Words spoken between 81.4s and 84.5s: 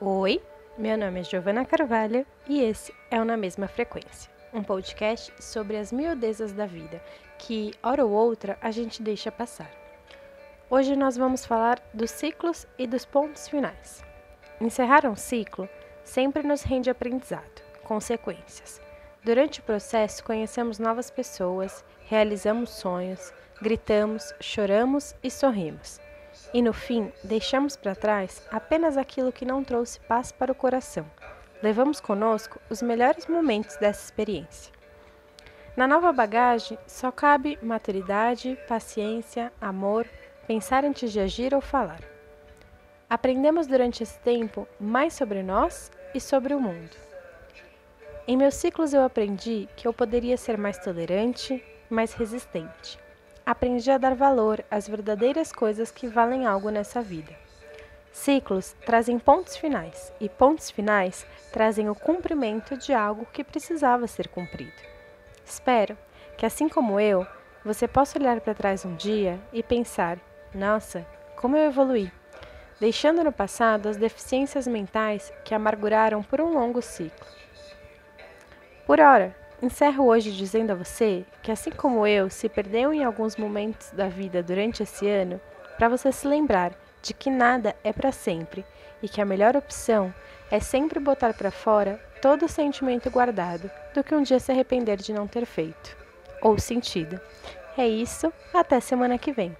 que, assim como eu, se perdeu em alguns momentos da vida